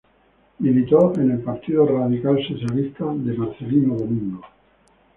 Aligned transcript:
Militó 0.57 1.13
en 1.17 1.29
el 1.29 1.41
Partido 1.41 1.85
Radical 1.85 2.39
Socialista 2.47 3.05
de 3.13 3.33
Marcelino 3.33 3.95
Domingo. 3.95 4.41